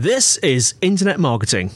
[0.00, 1.72] This is Internet Marketing.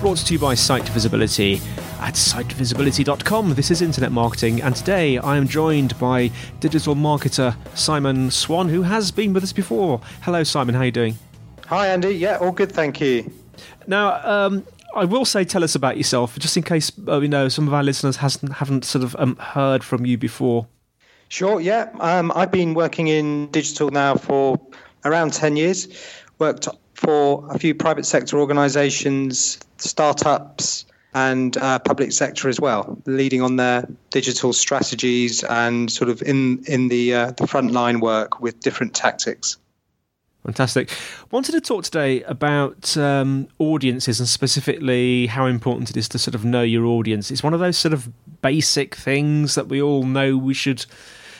[0.00, 1.56] Brought to you by Site Visibility
[2.00, 3.52] at sitevisibility.com.
[3.52, 6.30] This is Internet Marketing, and today I am joined by
[6.60, 10.00] digital marketer Simon Swan, who has been with us before.
[10.22, 10.76] Hello, Simon.
[10.76, 11.18] How are you doing?
[11.66, 12.12] Hi, Andy.
[12.12, 13.30] Yeah, all good, thank you.
[13.86, 14.64] Now, um,
[14.96, 17.74] I will say, tell us about yourself, just in case uh, you know some of
[17.74, 20.66] our listeners hasn't haven't sort of um, heard from you before.
[21.28, 21.60] Sure.
[21.60, 24.58] Yeah, um, I've been working in digital now for
[25.04, 25.88] around ten years.
[26.38, 33.42] Worked for a few private sector organisations, startups, and uh, public sector as well, leading
[33.42, 38.60] on their digital strategies and sort of in in the uh, the frontline work with
[38.60, 39.58] different tactics.
[40.46, 40.90] Fantastic.
[41.32, 46.36] Wanted to talk today about um, audiences and specifically how important it is to sort
[46.36, 47.32] of know your audience.
[47.32, 48.08] It's one of those sort of
[48.42, 50.86] basic things that we all know we should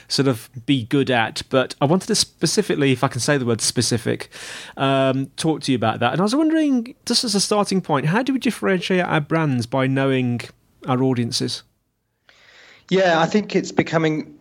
[0.09, 1.41] sort of be good at.
[1.49, 4.29] But I wanted to specifically, if I can say the word specific,
[4.75, 6.11] um, talk to you about that.
[6.11, 9.65] And I was wondering, just as a starting point, how do we differentiate our brands
[9.65, 10.41] by knowing
[10.85, 11.63] our audiences?
[12.89, 14.36] Yeah, I think it's becoming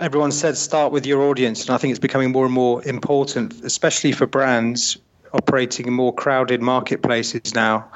[0.00, 3.64] everyone said start with your audience, and I think it's becoming more and more important,
[3.64, 4.98] especially for brands
[5.32, 7.88] operating in more crowded marketplaces now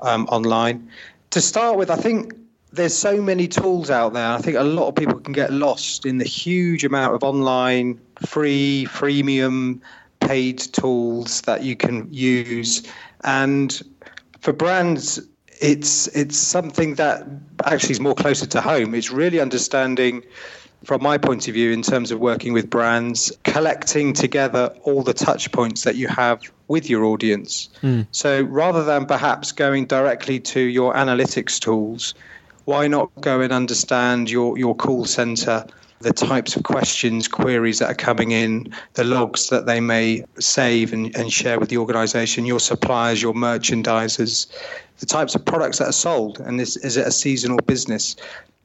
[0.00, 0.90] um, online.
[1.30, 2.34] To start with, I think
[2.72, 4.28] there's so many tools out there.
[4.28, 8.00] I think a lot of people can get lost in the huge amount of online,
[8.26, 9.80] free, freemium,
[10.20, 12.82] paid tools that you can use.
[13.24, 13.80] And
[14.40, 15.20] for brands,
[15.62, 17.26] it's it's something that
[17.64, 18.94] actually is more closer to home.
[18.94, 20.24] It's really understanding
[20.84, 25.14] from my point of view, in terms of working with brands, collecting together all the
[25.14, 27.68] touch points that you have with your audience.
[27.82, 28.06] Mm.
[28.10, 32.14] So rather than perhaps going directly to your analytics tools,
[32.64, 35.66] why not go and understand your, your call center,
[36.02, 40.92] the types of questions, queries that are coming in, the logs that they may save
[40.92, 44.46] and, and share with the organization, your suppliers, your merchandisers,
[44.98, 48.16] the types of products that are sold, and is, is it a seasonal business?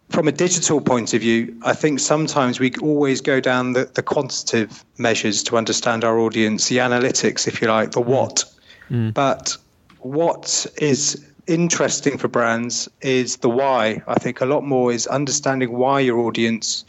[0.10, 4.02] from a digital point of view, I think sometimes we always go down the, the
[4.02, 8.46] quantitative measures to understand our audience, the analytics, if you like, the what.
[8.90, 9.14] Mm.
[9.14, 9.58] But
[10.00, 14.02] what is interesting for brands is the why.
[14.08, 16.86] I think a lot more is understanding why your audience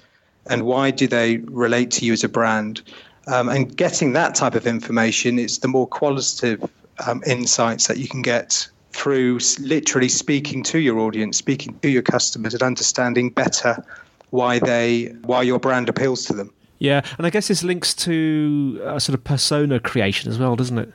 [0.48, 2.82] and why do they relate to you as a brand.
[3.26, 6.68] Um, and getting that type of information is the more qualitative
[7.06, 12.02] um, insights that you can get through literally speaking to your audience, speaking to your
[12.02, 13.84] customers, and understanding better
[14.30, 16.52] why they why your brand appeals to them.
[16.78, 20.78] Yeah, and I guess this links to a sort of persona creation as well, doesn't
[20.78, 20.92] it?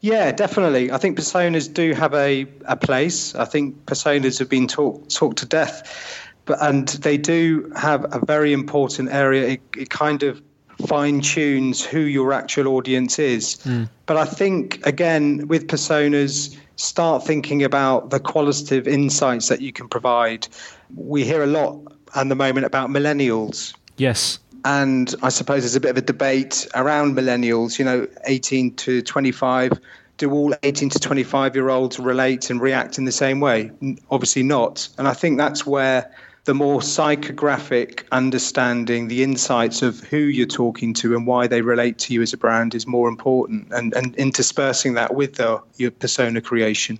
[0.00, 0.90] Yeah, definitely.
[0.90, 3.34] I think personas do have a, a place.
[3.34, 8.24] I think personas have been talked talked to death, but and they do have a
[8.24, 9.48] very important area.
[9.48, 10.42] It, it kind of
[10.86, 13.56] fine tunes who your actual audience is.
[13.64, 13.88] Mm.
[14.06, 19.88] But I think again with personas, start thinking about the qualitative insights that you can
[19.88, 20.48] provide.
[20.94, 21.78] We hear a lot
[22.14, 23.74] at the moment about millennials.
[23.96, 24.38] Yes.
[24.64, 29.02] And I suppose there's a bit of a debate around millennials, you know, 18 to
[29.02, 29.72] 25.
[30.18, 33.70] Do all 18 to 25 year olds relate and react in the same way?
[34.10, 34.88] Obviously not.
[34.98, 36.10] And I think that's where
[36.44, 41.98] the more psychographic understanding, the insights of who you're talking to and why they relate
[41.98, 45.90] to you as a brand is more important, and, and interspersing that with the, your
[45.90, 46.98] persona creation.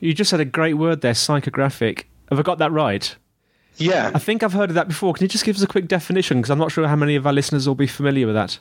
[0.00, 2.04] You just said a great word there, psychographic.
[2.28, 3.14] Have I got that right?
[3.76, 4.10] Yeah.
[4.14, 5.14] I think I've heard of that before.
[5.14, 6.38] Can you just give us a quick definition?
[6.38, 8.58] Because I'm not sure how many of our listeners will be familiar with that.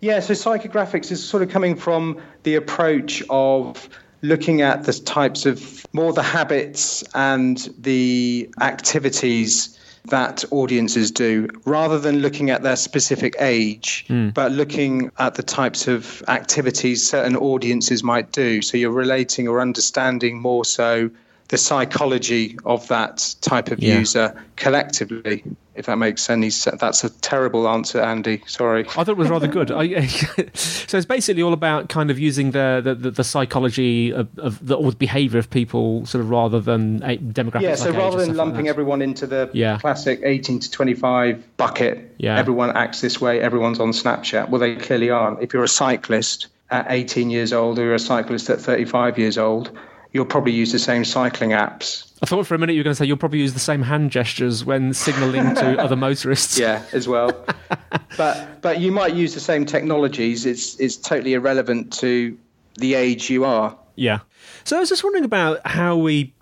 [0.00, 3.88] Yeah, so psychographics is sort of coming from the approach of
[4.22, 11.98] looking at the types of more the habits and the activities that audiences do rather
[11.98, 14.32] than looking at their specific age, mm.
[14.32, 18.62] but looking at the types of activities certain audiences might do.
[18.62, 21.10] So you're relating or understanding more so
[21.48, 23.98] the psychology of that type of yeah.
[23.98, 25.44] user collectively
[25.76, 26.80] if that makes any sense.
[26.80, 28.42] That's a terrible answer, Andy.
[28.46, 28.86] Sorry.
[28.88, 29.70] I thought it was rather good.
[29.70, 30.06] I,
[30.54, 34.74] so it's basically all about kind of using the the, the psychology of, of the
[34.76, 37.62] or behaviour of people, sort of rather than demographics.
[37.62, 37.74] Yeah.
[37.74, 39.78] So like rather than lumping like everyone into the yeah.
[39.78, 42.38] classic eighteen to twenty five bucket, yeah.
[42.38, 43.40] everyone acts this way.
[43.40, 44.48] Everyone's on Snapchat.
[44.48, 45.42] Well, they clearly aren't.
[45.42, 49.18] If you're a cyclist at eighteen years old, or you're a cyclist at thirty five
[49.18, 49.76] years old
[50.16, 52.10] you'll probably use the same cycling apps.
[52.22, 53.82] I thought for a minute you were going to say you'll probably use the same
[53.82, 56.58] hand gestures when signalling to other motorists.
[56.58, 57.44] Yeah, as well.
[58.16, 60.46] but but you might use the same technologies.
[60.46, 62.36] It's it's totally irrelevant to
[62.78, 63.76] the age you are.
[63.96, 64.20] Yeah.
[64.64, 66.32] So I was just wondering about how we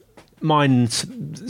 [0.41, 0.89] mine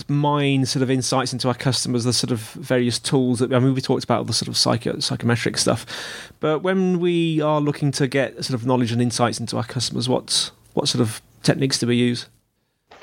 [0.08, 3.74] mine sort of insights into our customers, the sort of various tools that I mean
[3.74, 5.84] we talked about the sort of psycho, psychometric stuff,
[6.40, 10.08] but when we are looking to get sort of knowledge and insights into our customers,
[10.08, 12.26] what what sort of techniques do we use?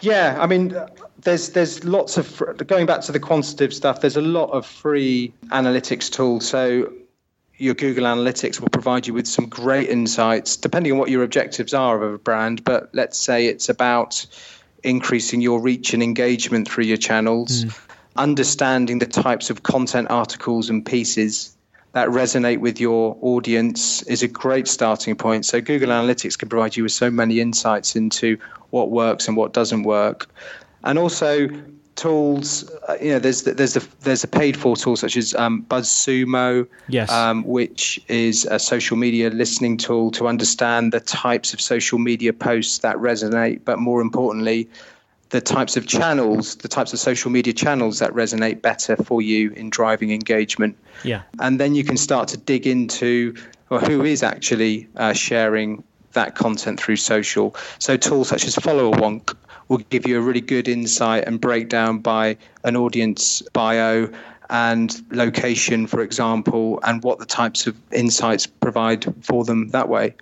[0.02, 0.76] Yeah, I mean,
[1.22, 4.02] there's there's lots of going back to the quantitative stuff.
[4.02, 6.48] There's a lot of free analytics tools.
[6.48, 6.92] So
[7.58, 11.74] your Google Analytics will provide you with some great insights, depending on what your objectives
[11.74, 12.64] are of a brand.
[12.64, 14.26] But let's say it's about
[14.84, 17.80] increasing your reach and engagement through your channels, mm.
[18.16, 21.56] understanding the types of content articles and pieces
[21.94, 25.46] that resonate with your audience is a great starting point.
[25.46, 28.38] So Google Analytics can provide you with so many insights into
[28.70, 30.28] what works and what doesn't work,
[30.84, 31.50] and also
[31.96, 32.70] tools.
[32.88, 35.66] Uh, you know, there's the, there's the there's a paid for tool such as um,
[35.70, 41.60] BuzzSumo, yes, um, which is a social media listening tool to understand the types of
[41.60, 44.70] social media posts that resonate, but more importantly,
[45.31, 49.51] the types of channels, the types of social media channels that resonate better for you
[49.51, 50.78] in driving engagement.
[51.04, 51.22] Yeah.
[51.39, 53.33] And then you can start to dig into
[53.69, 57.56] well, who is actually uh, sharing that content through social.
[57.80, 59.33] So tools such as FollowerWonk
[59.69, 62.36] will give you a really good insight and breakdown by
[62.66, 64.10] an audience bio
[64.50, 70.13] and location, for example, and what the types of insights provide for them that way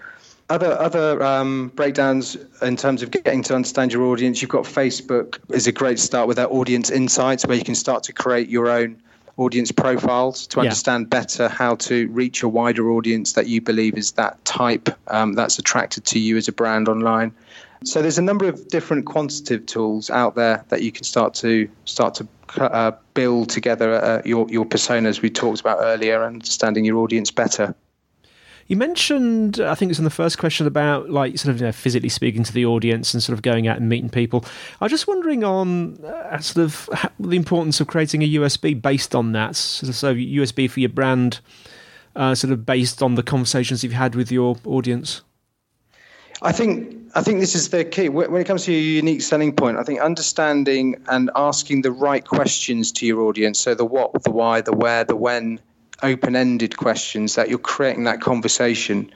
[0.50, 4.42] other other um, breakdowns in terms of getting to understand your audience.
[4.42, 8.04] You've got Facebook is a great start with their audience insights, where you can start
[8.04, 9.02] to create your own
[9.38, 11.20] audience profiles to understand yeah.
[11.20, 15.58] better how to reach a wider audience that you believe is that type um, that's
[15.58, 17.32] attracted to you as a brand online.
[17.86, 21.70] So there's a number of different quantitative tools out there that you can start to
[21.86, 26.98] start to uh, build together uh, your your personas we talked about earlier, understanding your
[26.98, 27.74] audience better.
[28.70, 31.66] You mentioned, I think it was in the first question about like sort of you
[31.66, 34.46] know, physically speaking to the audience and sort of going out and meeting people.
[34.80, 38.80] I was just wondering on uh, sort of how, the importance of creating a USP
[38.80, 39.56] based on that.
[39.56, 41.40] So, so USP for your brand,
[42.16, 45.22] uh, sort of based on the conversations you've had with your audience.
[46.44, 49.52] I think I think this is the key when it comes to your unique selling
[49.52, 49.78] point.
[49.78, 53.60] I think understanding and asking the right questions to your audience.
[53.60, 55.60] So the what, the why, the where, the when
[56.04, 59.12] open-ended questions that you're creating that conversation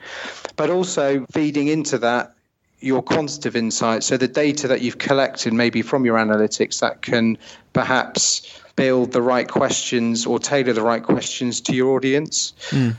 [0.56, 2.34] but also feeding into that
[2.80, 7.38] your quantitative insight so the data that you've collected maybe from your analytics that can
[7.72, 12.94] perhaps build the right questions or tailor the right questions to your audience mm.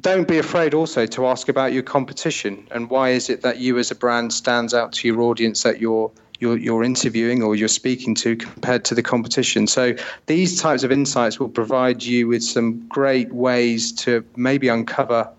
[0.00, 3.78] don't be afraid also to ask about your competition and why is it that you
[3.78, 6.10] as a brand stands out to your audience that you're
[6.40, 9.66] you're, you're interviewing or you're speaking to compared to the competition.
[9.66, 9.94] So
[10.26, 15.30] these types of insights will provide you with some great ways to maybe uncover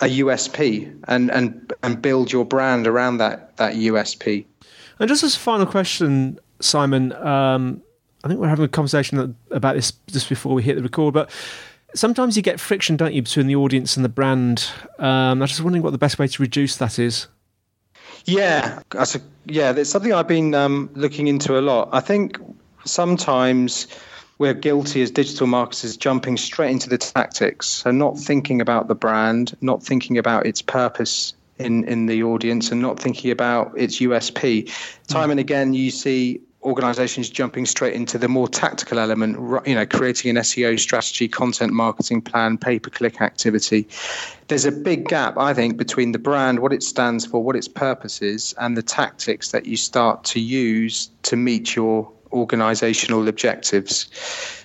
[0.00, 4.44] a USP and, and, and build your brand around that, that USP.
[4.98, 7.82] And just as a final question, Simon, um,
[8.22, 11.30] I think we're having a conversation about this just before we hit the record, but
[11.94, 14.68] sometimes you get friction, don't you, between the audience and the brand?
[14.98, 17.28] Um, I'm just wondering what the best way to reduce that is.
[18.24, 21.88] Yeah, that's a, yeah, that's something I've been um, looking into a lot.
[21.92, 22.38] I think
[22.84, 23.86] sometimes
[24.38, 28.94] we're guilty as digital marketers jumping straight into the tactics and not thinking about the
[28.94, 34.00] brand, not thinking about its purpose in in the audience, and not thinking about its
[34.00, 34.70] USP.
[35.06, 39.36] Time and again, you see organizations jumping straight into the more tactical element,
[39.66, 43.86] you know, creating an SEO strategy, content marketing plan, pay per click activity.
[44.48, 47.68] There's a big gap, I think, between the brand, what it stands for, what its
[47.68, 54.08] purpose is, and the tactics that you start to use to meet your organizational objectives.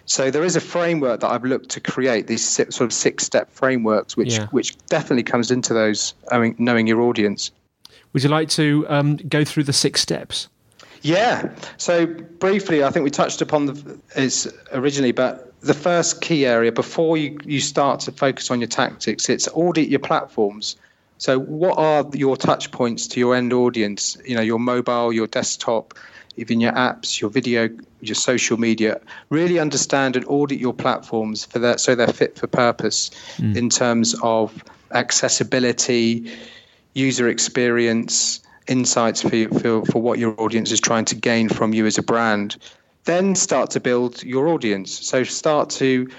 [0.05, 3.51] So there is a framework that I've looked to create these sort of six step
[3.51, 4.47] frameworks, which yeah.
[4.47, 7.51] which definitely comes into those I mean, knowing your audience.
[8.13, 10.47] Would you like to um, go through the six steps?
[11.01, 11.53] Yeah.
[11.77, 16.71] So briefly, I think we touched upon the is originally, but the first key area
[16.71, 20.75] before you, you start to focus on your tactics, it's audit your platforms.
[21.17, 24.17] So what are your touch points to your end audience?
[24.25, 25.93] You know, your mobile, your desktop,
[26.37, 29.01] even your apps, your video, your social media.
[29.29, 33.55] Really understand and audit your platforms for that so they're fit for purpose mm.
[33.55, 36.31] in terms of accessibility,
[36.93, 38.39] user experience,
[38.69, 41.97] insights for, you, for, for what your audience is trying to gain from you as
[41.97, 42.57] a brand.
[43.05, 44.91] Then start to build your audience.
[44.91, 46.09] So start to,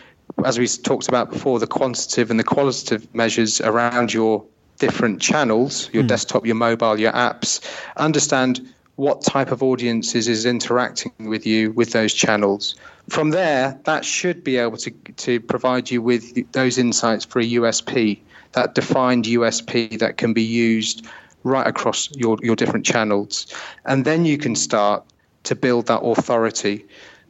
[0.44, 4.44] as we talked about before, the quantitative and the qualitative measures around your
[4.78, 6.08] different channels, your mm.
[6.08, 7.60] desktop, your mobile, your apps.
[7.96, 8.60] Understand
[8.96, 12.74] what type of audiences is interacting with you with those channels.
[13.08, 17.44] From there, that should be able to, to provide you with those insights for a
[17.44, 18.18] USP,
[18.52, 21.06] that defined USP that can be used
[21.42, 23.46] right across your, your different channels.
[23.84, 25.04] And then you can start
[25.44, 26.86] to build that authority,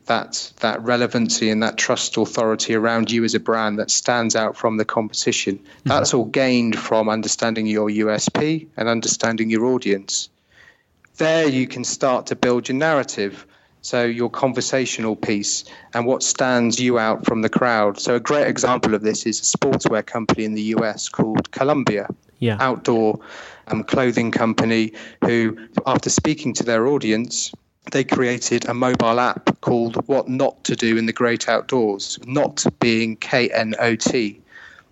[0.07, 4.57] that that relevancy and that trust authority around you as a brand that stands out
[4.57, 5.59] from the competition.
[5.59, 5.88] Mm-hmm.
[5.88, 10.29] That's all gained from understanding your USP and understanding your audience.
[11.17, 13.47] There you can start to build your narrative.
[13.83, 17.99] So your conversational piece and what stands you out from the crowd.
[17.99, 22.09] So a great example of this is a sportswear company in the US called Columbia.
[22.39, 22.57] Yeah.
[22.61, 23.21] Outdoor
[23.69, 24.93] um, clothing company
[25.25, 27.53] who, after speaking to their audience,
[27.93, 32.65] they created a mobile app called What Not to Do in the Great Outdoors, not
[32.81, 34.41] being K N O T.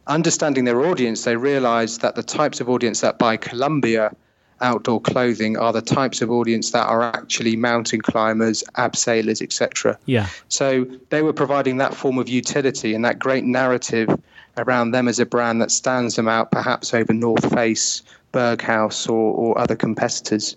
[0.07, 4.15] Understanding their audience, they realized that the types of audience that buy Columbia
[4.61, 9.99] outdoor clothing are the types of audience that are actually mountain climbers, abseilers, etc.
[10.07, 10.29] Yeah.
[10.49, 14.09] So they were providing that form of utility and that great narrative
[14.57, 19.13] around them as a brand that stands them out perhaps over North Face, Berghaus, or,
[19.35, 20.57] or other competitors.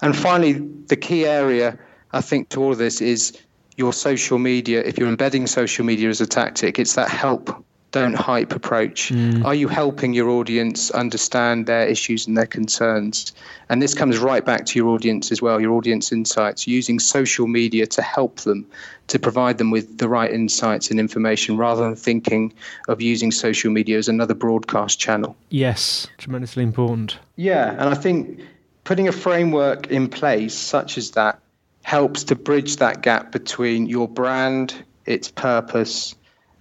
[0.00, 1.78] And finally, the key area
[2.12, 3.38] I think to all of this is
[3.76, 4.82] your social media.
[4.82, 7.64] If you're embedding social media as a tactic, it's that help
[8.00, 9.10] don't hype approach.
[9.10, 9.44] Mm.
[9.44, 13.32] Are you helping your audience understand their issues and their concerns?
[13.68, 17.46] And this comes right back to your audience as well, your audience insights, using social
[17.46, 18.66] media to help them,
[19.08, 22.52] to provide them with the right insights and information rather than thinking
[22.88, 25.36] of using social media as another broadcast channel.
[25.50, 27.18] Yes, tremendously important.
[27.36, 28.40] Yeah, and I think
[28.84, 31.40] putting a framework in place such as that
[31.82, 34.74] helps to bridge that gap between your brand,
[35.04, 36.15] its purpose,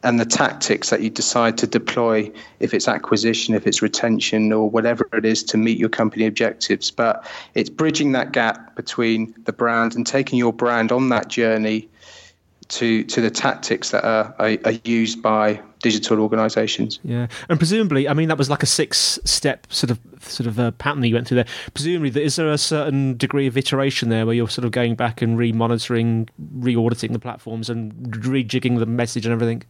[0.06, 4.70] and the tactics that you decide to deploy, if it's acquisition, if it's retention, or
[4.70, 6.92] whatever it is to meet your company objectives.
[6.92, 11.90] But it's bridging that gap between the brand and taking your brand on that journey
[12.68, 17.00] to to the tactics that are, are, are used by digital organizations.
[17.04, 20.72] Yeah, and presumably, I mean, that was like a six-step sort of sort of a
[20.72, 21.48] pattern that you went through there.
[21.74, 25.22] Presumably, is there a certain degree of iteration there where you're sort of going back
[25.22, 29.64] and re-monitoring, re-auditing the platforms and rejigging the message and everything?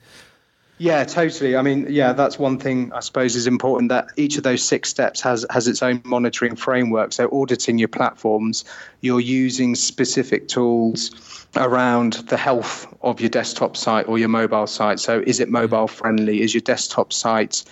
[0.78, 1.56] Yeah, totally.
[1.56, 4.90] I mean, yeah, that's one thing I suppose is important that each of those six
[4.90, 7.14] steps has has its own monitoring framework.
[7.14, 8.66] So auditing your platforms,
[9.00, 15.00] you're using specific tools around the health of your desktop site or your mobile site.
[15.00, 16.42] So is it mobile friendly?
[16.42, 17.64] Is your desktop site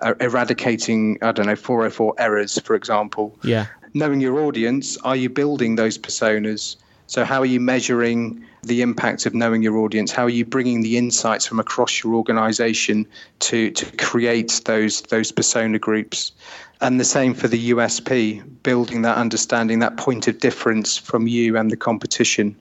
[0.00, 3.38] uh, eradicating I don't know 404 errors, for example?
[3.44, 3.66] Yeah.
[3.94, 6.76] Knowing your audience, are you building those personas?
[7.06, 10.10] So, how are you measuring the impact of knowing your audience?
[10.10, 13.06] How are you bringing the insights from across your organization
[13.40, 16.32] to, to create those, those persona groups?
[16.80, 21.56] And the same for the USP, building that understanding, that point of difference from you
[21.56, 22.56] and the competition.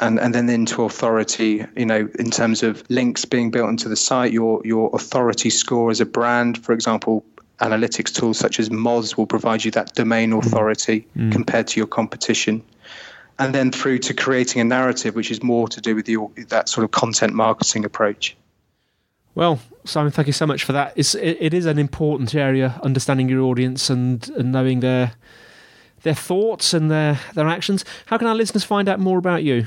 [0.00, 3.96] And, and then into authority, you know, in terms of links being built into the
[3.96, 7.24] site, your your authority score as a brand, for example,
[7.60, 11.32] analytics tools such as Moz will provide you that domain authority mm.
[11.32, 12.62] compared to your competition
[13.40, 16.16] and then through to creating a narrative, which is more to do with the,
[16.48, 18.36] that sort of content marketing approach.
[19.34, 20.92] Well, Simon, thank you so much for that.
[20.96, 25.12] It's, it, it is an important area, understanding your audience and, and knowing their
[26.02, 27.84] their thoughts and their their actions.
[28.06, 29.66] How can our listeners find out more about you?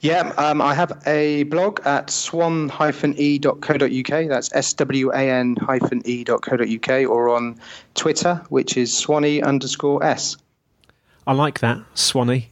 [0.00, 2.78] Yeah, um, I have a blog at swan-e.co.uk.
[4.28, 5.10] That's S-W-A-N-E.co.uk
[7.08, 7.60] or on
[7.94, 10.36] Twitter, which is swanee underscore S.
[11.26, 12.51] I like that, Swanee.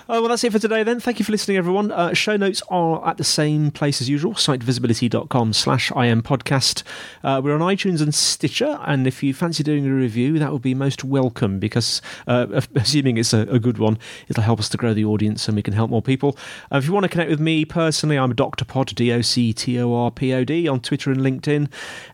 [0.13, 0.99] Oh, well, that's it for today then.
[0.99, 1.89] Thank you for listening, everyone.
[1.89, 6.83] Uh, show notes are at the same place as usual, sitevisibility.com slash impodcast.
[7.23, 10.63] Uh, we're on iTunes and Stitcher, and if you fancy doing a review, that would
[10.63, 14.75] be most welcome because, uh, assuming it's a, a, good one, it'll help us to
[14.75, 16.37] grow the audience and we can help more people.
[16.73, 18.65] Uh, if you want to connect with me personally, I'm Dr.
[18.65, 21.69] Pod, D O C T O R P O D, on Twitter and LinkedIn,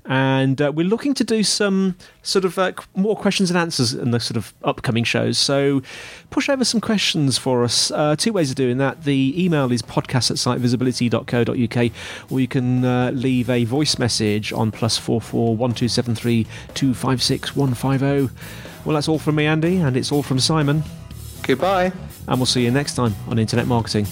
[0.06, 4.12] and uh, we're looking to do some sort of uh, more questions and answers in
[4.12, 5.40] the sort of upcoming shows.
[5.40, 5.82] So
[6.30, 9.04] push over some questions for us uh, two ways of doing that.
[9.04, 11.92] The email is podcast at sitevisibility.co.uk,
[12.32, 16.16] or you can uh, leave a voice message on plus four four one two seven
[16.16, 18.30] three two five six one five zero.
[18.86, 20.84] Well, that's all from me, Andy, and it's all from Simon.
[21.44, 21.92] Goodbye.
[22.28, 24.06] And we'll see you next time on Internet Marketing.